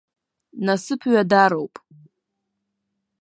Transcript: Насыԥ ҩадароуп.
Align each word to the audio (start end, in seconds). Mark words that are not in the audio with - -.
Насыԥ 0.65 1.01
ҩадароуп. 1.11 1.73